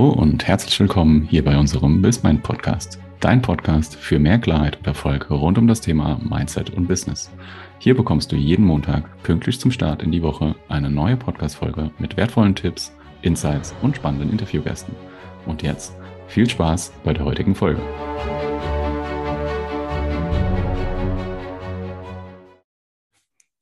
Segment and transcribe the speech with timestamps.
[0.00, 2.98] Hallo und herzlich willkommen hier bei unserem BizMind Podcast.
[3.20, 7.30] Dein Podcast für mehr Klarheit und Erfolg rund um das Thema Mindset und Business.
[7.80, 12.16] Hier bekommst du jeden Montag pünktlich zum Start in die Woche eine neue Podcast-Folge mit
[12.16, 14.96] wertvollen Tipps, Insights und spannenden Interviewgästen.
[15.44, 15.94] Und jetzt
[16.28, 17.82] viel Spaß bei der heutigen Folge.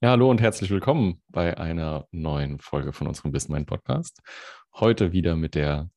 [0.01, 4.23] Ja, hallo und herzlich willkommen bei einer neuen Folge von unserem BizMind Podcast.
[4.73, 5.91] Heute wieder mit der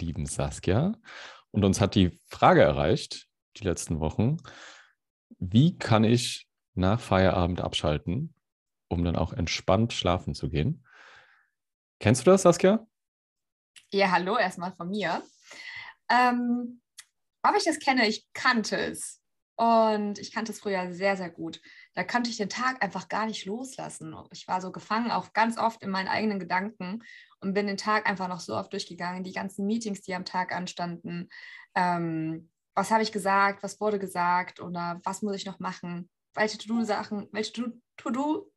[0.00, 0.96] lieben Saskia.
[1.50, 4.38] Und uns hat die Frage erreicht, die letzten Wochen,
[5.38, 8.34] wie kann ich nach Feierabend abschalten,
[8.88, 10.86] um dann auch entspannt schlafen zu gehen?
[11.98, 12.86] Kennst du das, Saskia?
[13.92, 15.22] Ja, hallo erstmal von mir.
[16.08, 16.80] Ähm,
[17.42, 19.20] ob ich das kenne, ich kannte es.
[19.56, 21.60] Und ich kannte es früher sehr, sehr gut.
[22.00, 24.16] Da konnte ich den Tag einfach gar nicht loslassen.
[24.32, 27.04] Ich war so gefangen, auch ganz oft in meinen eigenen Gedanken
[27.40, 29.22] und bin den Tag einfach noch so oft durchgegangen.
[29.22, 31.28] Die ganzen Meetings, die am Tag anstanden.
[31.74, 33.62] Ähm, was habe ich gesagt?
[33.62, 34.60] Was wurde gesagt?
[34.60, 36.08] Oder was muss ich noch machen?
[36.32, 37.28] Welche To-Do-Sachen?
[37.32, 38.50] Welche To-Do?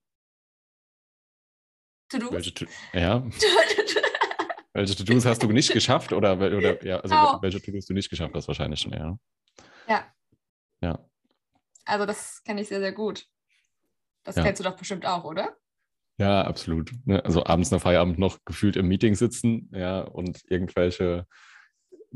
[2.07, 2.31] To-Do?
[2.31, 2.71] Welche To-Do?
[2.93, 3.25] Ja.
[4.73, 6.13] welche To-Dos hast du nicht geschafft?
[6.13, 7.41] Oder, oder ja, also oh.
[7.41, 9.19] welche To-Dos du nicht geschafft hast, wahrscheinlich schon, ja.
[9.89, 10.13] Ja,
[10.79, 10.97] ja.
[11.83, 13.27] Also das kenne ich sehr, sehr gut.
[14.23, 14.43] Das ja.
[14.43, 15.55] kennst du doch bestimmt auch, oder?
[16.17, 16.91] Ja, absolut.
[17.05, 21.25] Ne, also abends nach Feierabend noch gefühlt im Meeting sitzen, ja, und irgendwelche,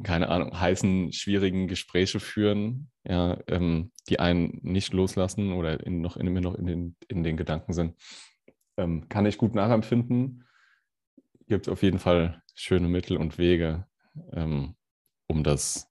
[0.03, 6.15] keine Ahnung, heißen, schwierigen Gespräche führen, ja, ähm, die einen nicht loslassen oder in, noch
[6.15, 7.95] immer noch in den, in den Gedanken sind.
[8.77, 10.47] Ähm, kann ich gut nachempfinden.
[11.47, 13.87] Gibt auf jeden Fall schöne Mittel und Wege,
[14.33, 14.75] ähm,
[15.27, 15.89] um das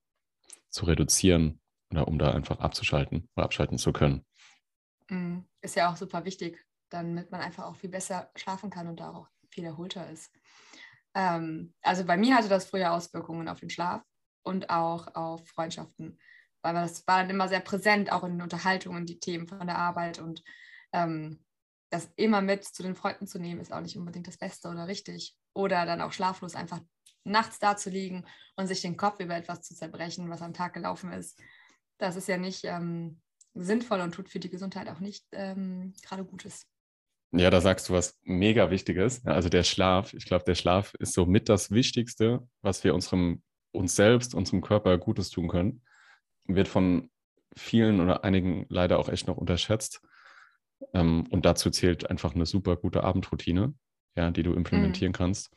[0.70, 4.25] zu reduzieren oder um da einfach abzuschalten oder abschalten zu können.
[5.08, 9.00] Mm, ist ja auch super wichtig, damit man einfach auch viel besser schlafen kann und
[9.00, 10.31] da auch viel erholter ist.
[11.14, 14.03] Ähm, also bei mir hatte das früher Auswirkungen auf den Schlaf
[14.42, 16.19] und auch auf Freundschaften,
[16.62, 19.78] weil das war dann immer sehr präsent, auch in den Unterhaltungen, die Themen von der
[19.78, 20.42] Arbeit und
[20.92, 21.45] ähm,
[21.91, 24.89] das immer mit zu den Freunden zu nehmen, ist auch nicht unbedingt das Beste oder
[24.89, 25.36] richtig.
[25.55, 26.80] Oder dann auch schlaflos einfach
[27.24, 28.27] nachts da zu liegen
[28.57, 31.41] und sich den Kopf über etwas zu zerbrechen, was am Tag gelaufen ist
[31.98, 33.20] das ist ja nicht ähm,
[33.56, 36.67] sinnvoll und tut für die Gesundheit auch nicht ähm, gerade Gutes.
[37.33, 39.24] Ja, da sagst du was mega Wichtiges.
[39.27, 43.42] Also der Schlaf, ich glaube, der Schlaf ist so mit das Wichtigste, was wir unserem,
[43.72, 45.83] uns selbst, unserem Körper Gutes tun können.
[46.44, 47.11] Wird von
[47.56, 50.00] vielen oder einigen leider auch echt noch unterschätzt.
[50.94, 53.74] Ähm, und dazu zählt einfach eine super gute Abendroutine,
[54.14, 55.17] ja, die du implementieren mhm.
[55.17, 55.50] kannst.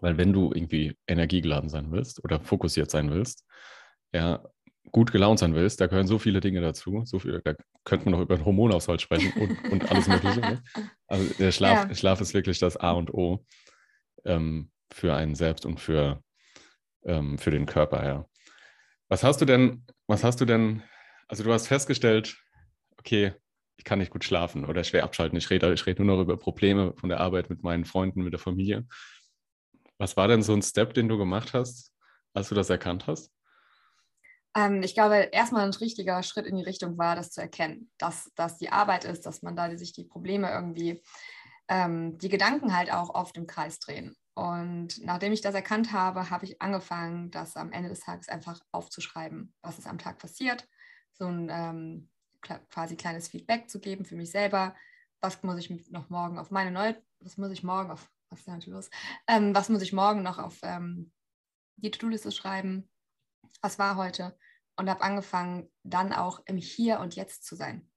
[0.00, 3.44] Weil wenn du irgendwie energiegeladen sein willst oder fokussiert sein willst,
[4.12, 4.44] ja,
[4.92, 7.02] gut gelaunt sein willst, da gehören so viele Dinge dazu.
[7.04, 7.54] So viel, da
[7.84, 10.40] könnte man noch über den Hormonaushalt sprechen und, und alles Mögliche.
[10.40, 10.62] Ne?
[11.06, 11.94] Also der Schlaf, ja.
[11.94, 13.44] Schlaf ist wirklich das A und O
[14.24, 16.22] ähm, für einen selbst und für,
[17.04, 18.26] ähm, für den Körper, ja.
[19.08, 20.82] Was hast du denn, was hast du denn,
[21.28, 22.36] also du hast festgestellt,
[22.98, 23.32] okay,
[23.76, 25.38] ich kann nicht gut schlafen oder schwer abschalten.
[25.38, 28.32] Ich rede, ich rede nur noch über Probleme von der Arbeit mit meinen Freunden, mit
[28.32, 28.86] der Familie.
[29.98, 31.92] Was war denn so ein Step, den du gemacht hast,
[32.34, 33.35] als du das erkannt hast?
[34.56, 38.32] Ähm, ich glaube, erstmal ein richtiger Schritt in die Richtung war, das zu erkennen, dass
[38.34, 41.02] das die Arbeit ist, dass man da sich die Probleme irgendwie,
[41.68, 44.16] ähm, die Gedanken halt auch oft im Kreis drehen.
[44.34, 48.60] Und nachdem ich das erkannt habe, habe ich angefangen, das am Ende des Tages einfach
[48.72, 50.66] aufzuschreiben, was ist am Tag passiert,
[51.12, 52.08] so ein ähm,
[52.70, 54.74] quasi kleines Feedback zu geben für mich selber.
[55.20, 58.48] Was muss ich noch morgen auf meine neue, was muss ich morgen auf, was ist
[58.48, 58.90] denn los?
[59.26, 61.12] Ähm, was muss ich morgen noch auf ähm,
[61.76, 62.88] die To-Do-Liste schreiben?
[63.62, 64.36] Was war heute?
[64.76, 67.88] und habe angefangen, dann auch im Hier und Jetzt zu sein.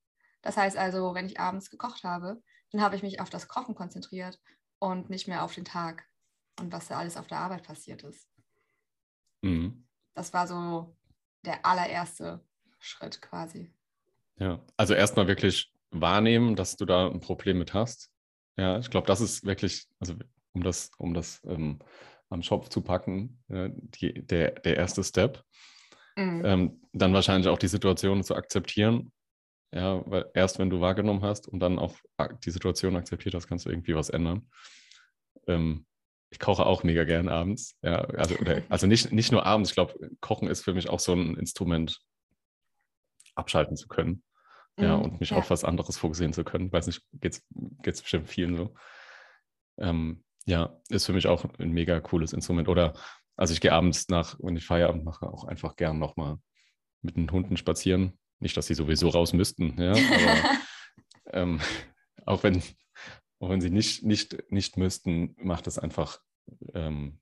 [0.41, 3.75] Das heißt also, wenn ich abends gekocht habe, dann habe ich mich auf das Kochen
[3.75, 4.39] konzentriert
[4.79, 6.07] und nicht mehr auf den Tag
[6.59, 8.29] und was da alles auf der Arbeit passiert ist.
[9.41, 9.85] Mhm.
[10.13, 10.95] Das war so
[11.45, 12.45] der allererste
[12.79, 13.73] Schritt quasi.
[14.37, 18.09] Ja, also erstmal wirklich wahrnehmen, dass du da ein Problem mit hast.
[18.57, 20.16] Ja, ich glaube, das ist wirklich, also
[20.53, 21.79] um das, um das ähm,
[22.29, 25.43] am Schopf zu packen, äh, die, der, der erste Step.
[26.16, 26.41] Mhm.
[26.46, 29.11] Ähm, dann wahrscheinlich auch die Situation zu akzeptieren.
[29.72, 31.96] Ja, weil erst wenn du wahrgenommen hast und dann auch
[32.43, 34.49] die Situation akzeptiert hast, kannst du irgendwie was ändern.
[35.47, 35.85] Ähm,
[36.31, 37.76] ich koche auch mega gern abends.
[37.81, 40.99] Ja, also, oder, also nicht, nicht nur abends, ich glaube, Kochen ist für mich auch
[40.99, 42.02] so ein Instrument,
[43.35, 44.23] abschalten zu können.
[44.78, 45.37] Ja, mhm, und mich ja.
[45.37, 46.67] auf was anderes fokussieren zu können.
[46.67, 47.41] Ich weiß nicht, geht
[47.84, 48.73] es bestimmt vielen so.
[49.78, 52.68] Ähm, ja, ist für mich auch ein mega cooles Instrument.
[52.68, 52.94] Oder
[53.36, 56.38] also ich gehe abends nach, wenn ich Feierabend mache, auch einfach gern nochmal
[57.02, 58.18] mit den Hunden spazieren.
[58.40, 60.59] Nicht, dass sie sowieso raus müssten, ja, aber
[61.34, 61.59] ähm,
[62.26, 62.62] auch, wenn,
[63.40, 66.20] auch wenn sie nicht, nicht, nicht müssten, macht es einfach
[66.74, 67.20] ähm,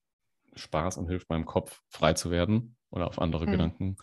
[0.55, 3.51] Spaß und hilft meinem Kopf frei zu werden oder auf andere Mhm.
[3.51, 3.97] Gedanken,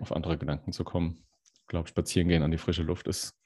[0.00, 1.26] auf andere Gedanken zu kommen.
[1.60, 3.38] Ich glaube, spazieren gehen an die frische Luft ist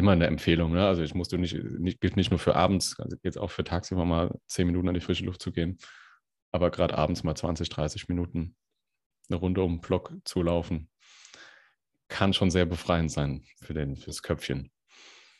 [0.00, 0.72] immer eine Empfehlung.
[0.72, 0.86] Ne?
[0.86, 4.04] Also ich musste nicht, nicht, gilt nicht nur für abends, also geht auch für tagsüber
[4.04, 5.78] mal zehn Minuten an die frische Luft zu gehen,
[6.50, 8.56] aber gerade abends mal 20, 30 Minuten
[9.28, 10.90] eine Runde um den Block zu laufen,
[12.08, 14.72] kann schon sehr befreiend sein für den, fürs Köpfchen.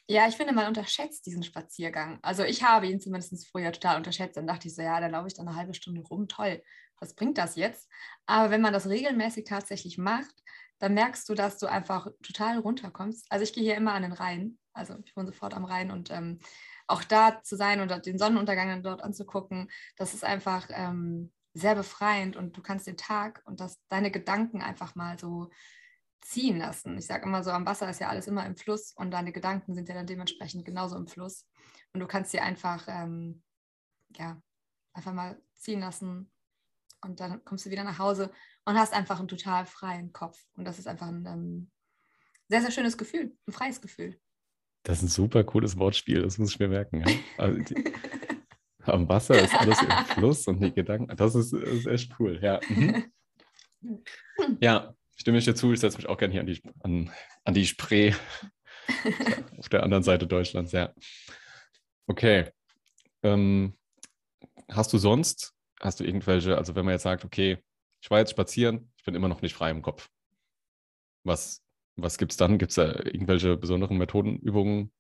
[0.09, 2.19] Ja, ich finde, man unterschätzt diesen Spaziergang.
[2.23, 4.37] Also ich habe ihn zumindest früher total unterschätzt.
[4.37, 6.63] Dann dachte ich so, ja, dann laufe ich dann eine halbe Stunde rum, toll.
[6.99, 7.89] Was bringt das jetzt?
[8.27, 10.35] Aber wenn man das regelmäßig tatsächlich macht,
[10.81, 13.27] dann merkst du, dass du einfach total runterkommst.
[13.31, 14.59] Also ich gehe hier immer an den Rhein.
[14.73, 16.41] Also ich wohne sofort am Rhein und ähm,
[16.87, 22.37] auch da zu sein und den Sonnenuntergang dort anzugucken, das ist einfach ähm, sehr befreiend
[22.37, 25.51] und du kannst den Tag und das, deine Gedanken einfach mal so
[26.23, 26.99] ziehen lassen.
[26.99, 29.75] Ich sage immer so, am Wasser ist ja alles immer im Fluss und deine Gedanken
[29.75, 31.47] sind ja dann dementsprechend genauso im Fluss.
[31.93, 33.43] Und du kannst sie einfach, ähm,
[34.17, 34.41] ja,
[34.93, 36.31] einfach mal ziehen lassen
[37.03, 38.31] und dann kommst du wieder nach Hause
[38.65, 40.39] und hast einfach einen total freien Kopf.
[40.55, 41.71] Und das ist einfach ein ähm,
[42.49, 44.19] sehr, sehr schönes Gefühl, ein freies Gefühl.
[44.83, 47.07] Das ist ein super cooles Wortspiel, das muss ich mir merken.
[47.07, 47.15] Ja?
[47.39, 47.93] Also die,
[48.83, 52.39] am Wasser ist alles im Fluss und die Gedanken, das ist, ist echt cool.
[52.43, 53.13] Ja, mhm.
[54.61, 57.11] ja stimme ich dir zu, ich setze mich auch gerne hier an die, an,
[57.45, 58.15] an die Spree
[59.59, 60.95] auf der anderen Seite Deutschlands, ja.
[62.07, 62.51] Okay.
[63.23, 63.77] Ähm,
[64.71, 67.59] hast du sonst, hast du irgendwelche, also wenn man jetzt sagt, okay,
[68.03, 70.11] ich war jetzt spazieren, ich bin immer noch nicht frei im Kopf.
[71.25, 71.63] Was,
[71.97, 72.59] was gibt es dann?
[72.59, 74.93] Gibt es da irgendwelche besonderen Methodenübungen,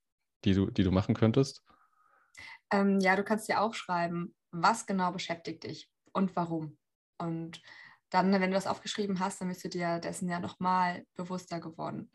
[0.45, 1.63] die du, die du machen könntest?
[2.71, 6.79] Ähm, ja, du kannst dir aufschreiben, was genau beschäftigt dich und warum.
[7.19, 7.63] Und
[8.11, 12.11] dann, wenn du das aufgeschrieben hast, dann bist du dir dessen ja nochmal bewusster geworden.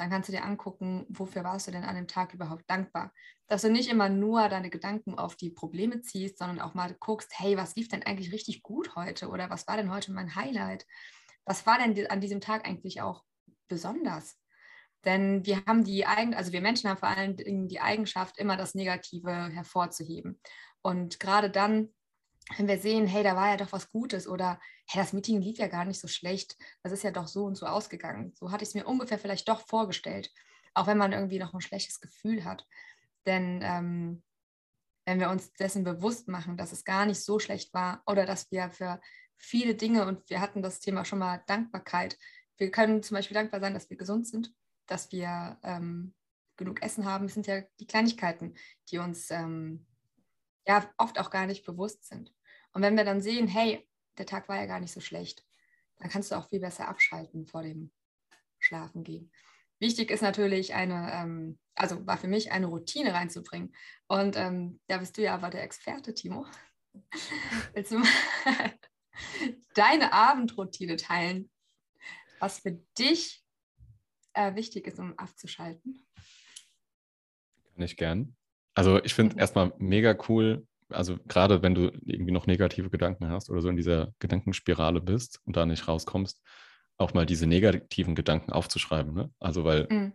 [0.00, 3.12] Dann kannst du dir angucken, wofür warst du denn an dem Tag überhaupt dankbar.
[3.48, 7.38] Dass du nicht immer nur deine Gedanken auf die Probleme ziehst, sondern auch mal guckst,
[7.38, 9.28] hey, was lief denn eigentlich richtig gut heute?
[9.28, 10.86] Oder was war denn heute mein Highlight?
[11.44, 13.24] Was war denn an diesem Tag eigentlich auch
[13.68, 14.38] besonders?
[15.04, 18.56] Denn wir haben die Eigen, also wir Menschen haben vor allen Dingen die Eigenschaft, immer
[18.56, 20.40] das Negative hervorzuheben.
[20.80, 21.92] Und gerade dann,
[22.56, 25.58] wenn wir sehen, hey, da war ja doch was Gutes oder hey, das Meeting lief
[25.58, 28.32] ja gar nicht so schlecht, das ist ja doch so und so ausgegangen.
[28.34, 30.32] So hatte ich es mir ungefähr vielleicht doch vorgestellt,
[30.74, 32.66] auch wenn man irgendwie noch ein schlechtes Gefühl hat.
[33.26, 34.22] Denn ähm,
[35.04, 38.50] wenn wir uns dessen bewusst machen, dass es gar nicht so schlecht war oder dass
[38.50, 39.00] wir für
[39.36, 42.18] viele Dinge, und wir hatten das Thema schon mal Dankbarkeit,
[42.58, 44.52] wir können zum Beispiel dankbar sein, dass wir gesund sind,
[44.86, 46.14] dass wir ähm,
[46.56, 47.26] genug Essen haben.
[47.26, 48.54] Das sind ja die Kleinigkeiten,
[48.90, 49.86] die uns ähm,
[50.66, 52.34] ja oft auch gar nicht bewusst sind.
[52.72, 53.88] Und wenn wir dann sehen, hey,
[54.18, 55.44] der Tag war ja gar nicht so schlecht,
[55.98, 57.92] dann kannst du auch viel besser abschalten vor dem
[58.58, 59.32] Schlafengehen.
[59.78, 63.74] Wichtig ist natürlich eine, ähm, also war für mich eine Routine reinzubringen.
[64.08, 66.46] Und ähm, da bist du ja aber der Experte, Timo.
[67.74, 68.08] Willst du mal
[69.74, 71.50] deine Abendroutine teilen,
[72.38, 73.42] was für dich
[74.34, 76.06] äh, wichtig ist, um abzuschalten?
[77.74, 78.36] Kann ich gern.
[78.74, 79.40] Also ich finde Mhm.
[79.40, 83.76] erstmal mega cool, also gerade wenn du irgendwie noch negative Gedanken hast oder so in
[83.76, 86.42] dieser Gedankenspirale bist und da nicht rauskommst,
[86.98, 89.14] auch mal diese negativen Gedanken aufzuschreiben.
[89.14, 89.30] Ne?
[89.38, 90.12] Also weil Mhm.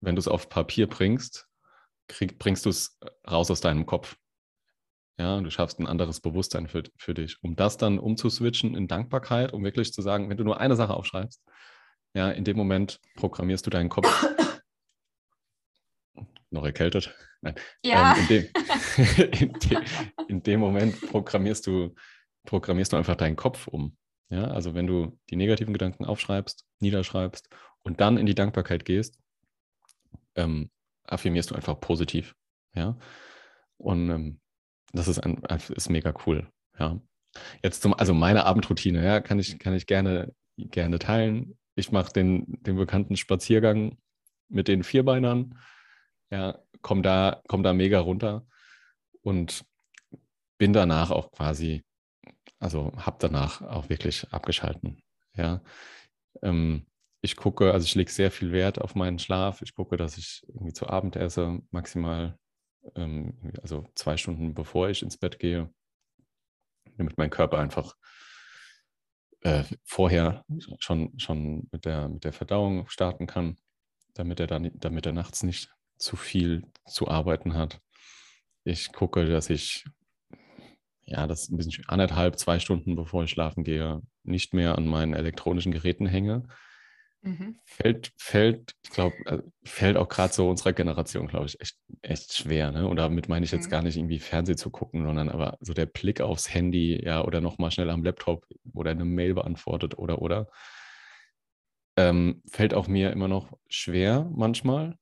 [0.00, 1.46] wenn du es auf Papier bringst,
[2.08, 2.98] krieg, bringst du es
[3.30, 4.16] raus aus deinem Kopf.
[5.18, 9.52] Ja, du schaffst ein anderes Bewusstsein für, für dich, um das dann umzuswitchen in Dankbarkeit,
[9.52, 11.42] um wirklich zu sagen, wenn du nur eine Sache aufschreibst,
[12.14, 14.26] ja, in dem Moment programmierst du deinen Kopf.
[16.52, 17.14] Noch erkältet?
[17.40, 17.54] Nein.
[17.84, 18.14] Ja.
[18.14, 18.48] Ähm, in, dem,
[19.40, 19.78] in, de,
[20.28, 21.94] in dem Moment programmierst du,
[22.44, 23.96] programmierst du einfach deinen Kopf um.
[24.28, 27.48] Ja, also wenn du die negativen Gedanken aufschreibst, niederschreibst
[27.82, 29.18] und dann in die Dankbarkeit gehst,
[30.36, 30.70] ähm,
[31.04, 32.34] affirmierst du einfach positiv.
[32.74, 32.98] Ja.
[33.78, 34.40] Und ähm,
[34.92, 35.42] das ist, ein,
[35.74, 36.50] ist mega cool.
[36.78, 37.00] Ja.
[37.62, 41.58] Jetzt zum, also meine Abendroutine, ja, kann ich, kann ich gerne, gerne teilen.
[41.76, 43.96] Ich mache den, den bekannten Spaziergang
[44.48, 45.58] mit den Vierbeinern.
[46.32, 48.46] Ja, komm da, komm da mega runter
[49.22, 49.66] und
[50.58, 51.84] bin danach auch quasi,
[52.58, 55.02] also habe danach auch wirklich abgeschalten.
[55.36, 55.62] Ja,
[56.42, 56.86] ähm,
[57.20, 59.60] ich gucke, also ich lege sehr viel Wert auf meinen Schlaf.
[59.60, 62.38] Ich gucke, dass ich irgendwie zu Abend esse, maximal,
[62.96, 65.70] ähm, also zwei Stunden bevor ich ins Bett gehe,
[66.96, 67.94] damit mein Körper einfach
[69.42, 70.46] äh, vorher
[70.78, 73.58] schon, schon mit, der, mit der Verdauung starten kann,
[74.14, 75.70] damit er dann, damit er nachts nicht
[76.02, 77.80] zu viel zu arbeiten hat.
[78.64, 79.84] Ich gucke, dass ich
[81.04, 85.14] ja, das ein bisschen anderthalb, zwei Stunden bevor ich schlafen gehe, nicht mehr an meinen
[85.14, 86.44] elektronischen Geräten hänge.
[87.22, 87.56] mhm.
[87.64, 92.32] fällt, fällt, ich glaube, äh, fällt auch gerade so unserer Generation, glaube ich, echt, echt
[92.32, 92.72] schwer.
[92.72, 92.86] Ne?
[92.88, 93.70] Und damit meine ich jetzt mhm.
[93.70, 97.40] gar nicht irgendwie Fernsehen zu gucken, sondern aber so der Blick aufs Handy, ja, oder
[97.40, 100.48] nochmal schnell am Laptop oder eine Mail beantwortet oder oder.
[101.96, 104.98] Ähm, fällt auch mir immer noch schwer manchmal.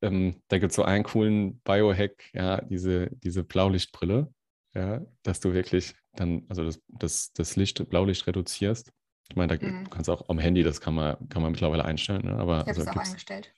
[0.00, 4.32] Ähm, da gibt es so einen coolen Biohack, ja, diese, diese Blaulichtbrille,
[4.74, 8.92] ja, dass du wirklich dann, also das, das, das Licht, Blaulicht reduzierst.
[9.28, 9.84] Ich meine, da mhm.
[9.84, 12.36] du kannst auch am Handy, das kann man, kann man mittlerweile einstellen, ne?
[12.36, 13.52] aber ich habe es also, auch eingestellt.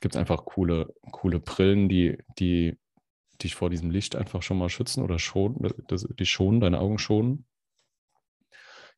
[0.00, 2.78] Gibt es einfach coole, coole Brillen, die, die
[3.42, 6.98] dich vor diesem Licht einfach schon mal schützen oder schonen, das, die schonen, deine Augen
[6.98, 7.46] schonen.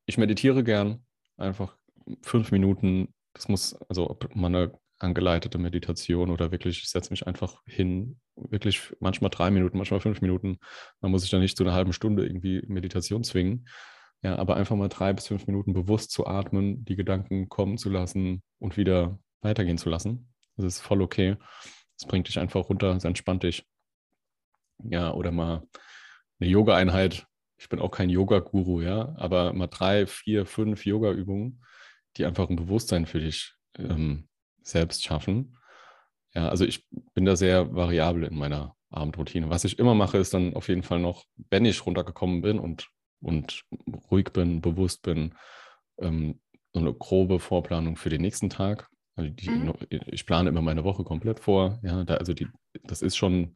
[0.06, 1.04] Ich meditiere gern,
[1.36, 1.76] einfach
[2.22, 3.14] fünf Minuten.
[3.34, 8.18] Das muss, also ob man eine angeleitete Meditation oder wirklich, ich setze mich einfach hin,
[8.36, 10.58] wirklich manchmal drei Minuten, manchmal fünf Minuten.
[11.00, 13.68] Man muss sich dann nicht zu einer halben Stunde irgendwie Meditation zwingen.
[14.22, 17.88] Ja, aber einfach mal drei bis fünf Minuten bewusst zu atmen, die Gedanken kommen zu
[17.88, 20.32] lassen und wieder weitergehen zu lassen.
[20.56, 21.36] Das ist voll okay.
[21.98, 23.64] Das bringt dich einfach runter, es entspannt dich.
[24.82, 25.68] Ja, oder mal
[26.40, 27.26] eine Yoga-Einheit.
[27.58, 31.64] Ich bin auch kein Yoga-Guru, ja, aber mal drei, vier, fünf Yoga-Übungen,
[32.16, 34.27] die einfach ein Bewusstsein für dich ähm,
[34.68, 35.56] selbst schaffen.
[36.34, 39.50] Ja, also ich bin da sehr variabel in meiner Abendroutine.
[39.50, 42.88] Was ich immer mache, ist dann auf jeden Fall noch, wenn ich runtergekommen bin und,
[43.20, 43.64] und
[44.10, 45.34] ruhig bin, bewusst bin,
[45.98, 46.40] ähm,
[46.72, 48.88] so eine grobe Vorplanung für den nächsten Tag.
[49.16, 49.74] Also die, mhm.
[50.06, 51.80] Ich plane immer meine Woche komplett vor.
[51.82, 52.46] Ja, da, also die,
[52.84, 53.54] das ist schon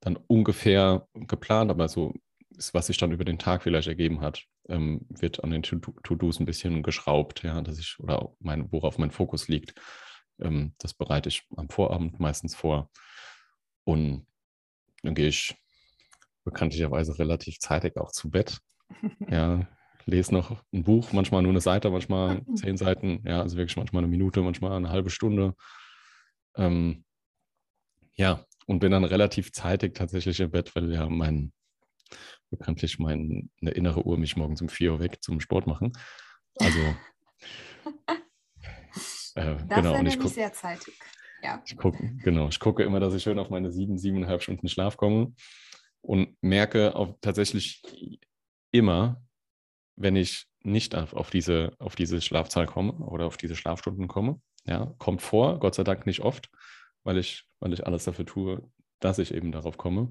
[0.00, 2.14] dann ungefähr geplant, aber so
[2.56, 6.40] ist, was sich dann über den Tag vielleicht ergeben hat, ähm, wird an den To-Dos
[6.40, 9.74] ein bisschen geschraubt, ja, dass ich, oder mein, worauf mein Fokus liegt.
[10.40, 12.90] Ähm, das bereite ich am Vorabend meistens vor.
[13.84, 14.26] Und
[15.02, 15.56] dann gehe ich
[16.44, 18.58] bekanntlicherweise relativ zeitig auch zu Bett.
[19.30, 19.68] Ja,
[20.06, 24.02] lese noch ein Buch, manchmal nur eine Seite, manchmal zehn Seiten, ja, also wirklich manchmal
[24.02, 25.54] eine Minute, manchmal eine halbe Stunde.
[26.56, 27.04] Ähm,
[28.14, 31.52] ja, und bin dann relativ zeitig tatsächlich im Bett, weil ja mein,
[32.50, 35.92] bekanntlich meine innere Uhr mich morgens um vier Uhr weg zum Sport machen.
[36.58, 36.80] Also
[39.34, 40.94] Äh, das genau, ist nämlich sehr zeitig.
[41.42, 41.62] Ja.
[41.64, 44.96] Ich gucke, genau, ich gucke immer, dass ich schön auf meine sieben, siebeneinhalb Stunden Schlaf
[44.96, 45.32] komme
[46.02, 47.82] und merke auch tatsächlich
[48.72, 49.22] immer,
[49.96, 54.40] wenn ich nicht auf, auf, diese, auf diese Schlafzahl komme oder auf diese Schlafstunden komme.
[54.66, 56.50] Ja, kommt vor, Gott sei Dank nicht oft,
[57.02, 58.70] weil ich, weil ich alles dafür tue,
[59.00, 60.10] dass ich eben darauf komme.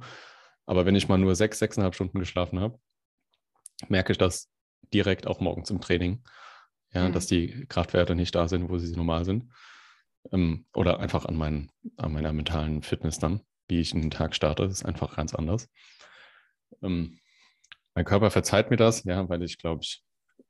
[0.65, 2.79] Aber wenn ich mal nur sechs, sechseinhalb Stunden geschlafen habe,
[3.87, 4.49] merke ich das
[4.93, 6.23] direkt auch morgens im Training
[6.93, 7.13] ja, mhm.
[7.13, 9.51] dass die Kraftwerte nicht da sind, wo sie normal sind.
[10.31, 14.35] Ähm, oder einfach an, mein, an meiner mentalen Fitness dann, wie ich in den Tag
[14.35, 15.69] starte, das ist einfach ganz anders.
[16.81, 17.19] Ähm,
[17.95, 20.03] mein Körper verzeiht mir das, ja, weil ich, glaube ich,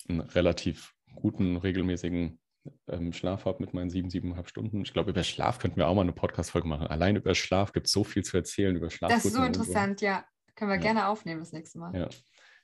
[0.08, 2.40] einen relativ guten, regelmäßigen
[2.88, 4.82] ähm, Schlaf habe mit meinen sieben, siebeneinhalb Stunden.
[4.82, 6.88] Ich glaube, über Schlaf könnten wir auch mal eine Podcast-Folge machen.
[6.88, 9.12] Allein über Schlaf gibt es so viel zu erzählen, über Schlaf.
[9.12, 10.06] Das ist so interessant, so.
[10.06, 10.26] ja.
[10.56, 10.82] Können wir ja.
[10.82, 11.96] gerne aufnehmen das nächste Mal.
[11.96, 12.10] Ja.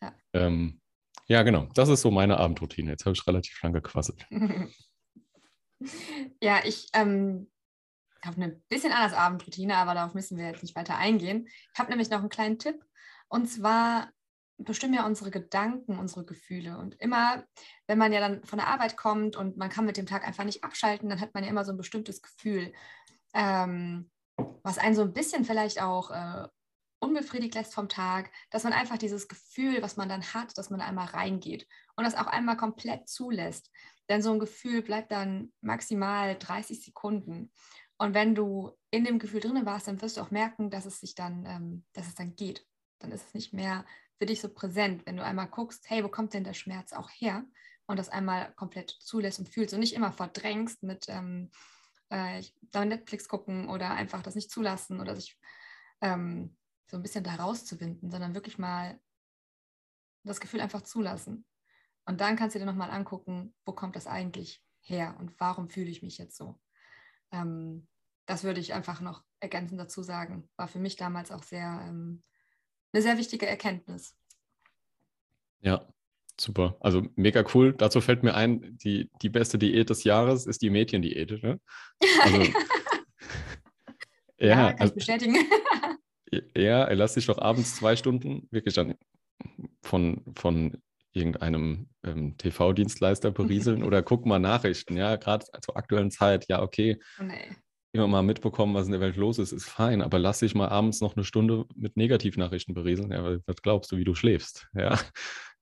[0.01, 0.15] ja.
[0.33, 0.81] Ähm,
[1.27, 1.67] ja, genau.
[1.73, 2.91] Das ist so meine Abendroutine.
[2.91, 4.25] Jetzt habe ich relativ lang gequasselt.
[6.41, 7.51] ja, ich ähm,
[8.23, 11.47] habe eine bisschen anders Abendroutine, aber darauf müssen wir jetzt nicht weiter eingehen.
[11.73, 12.83] Ich habe nämlich noch einen kleinen Tipp.
[13.27, 14.11] Und zwar
[14.57, 16.77] bestimmen ja unsere Gedanken, unsere Gefühle.
[16.77, 17.43] Und immer,
[17.87, 20.43] wenn man ja dann von der Arbeit kommt und man kann mit dem Tag einfach
[20.43, 22.71] nicht abschalten, dann hat man ja immer so ein bestimmtes Gefühl,
[23.33, 24.09] ähm,
[24.63, 26.47] was einen so ein bisschen vielleicht auch äh,
[26.99, 30.81] unbefriedigt lässt vom Tag, dass man einfach dieses Gefühl, was man dann hat, dass man
[30.81, 33.71] einmal reingeht und das auch einmal komplett zulässt.
[34.09, 37.51] Denn so ein Gefühl bleibt dann maximal 30 Sekunden.
[37.97, 40.99] Und wenn du in dem Gefühl drin warst, dann wirst du auch merken, dass es
[40.99, 42.65] sich dann, ähm, dass es dann geht.
[42.99, 43.85] Dann ist es nicht mehr
[44.17, 47.09] für dich so präsent, wenn du einmal guckst, hey, wo kommt denn der Schmerz auch
[47.09, 47.45] her?
[47.87, 51.51] Und das einmal komplett zulässt und fühlst und nicht immer verdrängst mit ähm,
[52.09, 52.41] äh,
[52.73, 55.37] Netflix gucken oder einfach das nicht zulassen oder sich
[56.01, 56.55] ähm,
[56.87, 58.99] so ein bisschen da rauszuwinden, sondern wirklich mal
[60.23, 61.45] das Gefühl einfach zulassen.
[62.05, 65.89] Und dann kannst du dir nochmal angucken, wo kommt das eigentlich her und warum fühle
[65.89, 66.59] ich mich jetzt so.
[67.31, 67.87] Ähm,
[68.25, 70.49] das würde ich einfach noch ergänzend dazu sagen.
[70.55, 72.23] War für mich damals auch sehr ähm,
[72.93, 74.15] eine sehr wichtige Erkenntnis.
[75.59, 75.87] Ja,
[76.39, 76.77] super.
[76.79, 77.73] Also mega cool.
[77.73, 81.43] Dazu fällt mir ein, die, die beste Diät des Jahres ist die Mädchendiät.
[81.43, 81.59] Ne?
[82.21, 82.41] Also,
[84.37, 85.35] ja, ja, kann also, ich bestätigen.
[86.55, 88.95] Ja, lass dich doch abends zwei Stunden wirklich dann
[89.81, 90.81] von, von
[91.13, 96.99] irgendeinem ähm, TV-Dienstleister berieseln oder guck mal Nachrichten, ja, gerade zur aktuellen Zeit, ja, okay.
[97.19, 97.55] Oh, nee.
[97.93, 100.67] Immer mal mitbekommen, was in der Welt los ist, ist fein, aber lass dich mal
[100.67, 103.11] abends noch eine Stunde mit Negativnachrichten berieseln.
[103.11, 104.67] Ja, was glaubst du, wie du schläfst?
[104.73, 104.99] Ja.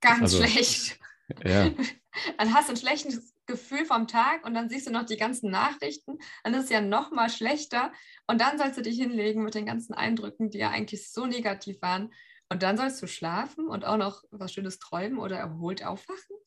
[0.01, 1.00] Ganz also, schlecht.
[1.46, 1.70] Ja,
[2.38, 5.50] dann hast du ein schlechtes Gefühl vom Tag und dann siehst du noch die ganzen
[5.50, 7.91] Nachrichten, dann ist es ja noch mal schlechter
[8.27, 11.82] und dann sollst du dich hinlegen mit den ganzen Eindrücken, die ja eigentlich so negativ
[11.82, 12.13] waren
[12.50, 16.38] und dann sollst du schlafen und auch noch was Schönes träumen oder erholt aufwachen.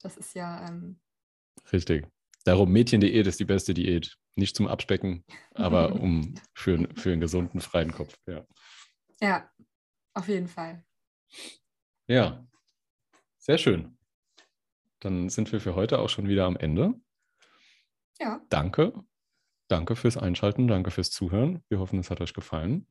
[0.00, 0.68] Das ist ja...
[0.68, 1.00] Ähm...
[1.72, 2.06] Richtig.
[2.44, 4.16] Darum Mädchendiät ist die beste Diät.
[4.36, 8.16] Nicht zum Abspecken, aber um für, für einen gesunden, freien Kopf.
[8.26, 8.46] Ja.
[9.20, 9.50] ja,
[10.14, 10.84] auf jeden Fall.
[12.06, 12.46] Ja,
[13.38, 13.96] sehr schön.
[15.04, 16.94] Dann sind wir für heute auch schon wieder am Ende.
[18.18, 18.40] Ja.
[18.48, 18.94] Danke.
[19.68, 21.62] Danke fürs Einschalten, danke fürs Zuhören.
[21.68, 22.88] Wir hoffen, es hat euch gefallen.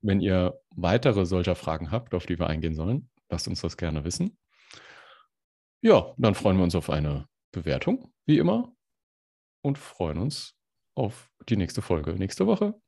[0.00, 4.04] Wenn ihr weitere solcher Fragen habt, auf die wir eingehen sollen, lasst uns das gerne
[4.04, 4.38] wissen.
[5.82, 8.74] Ja, dann freuen wir uns auf eine Bewertung, wie immer,
[9.62, 10.54] und freuen uns
[10.94, 12.80] auf die nächste Folge nächste Woche.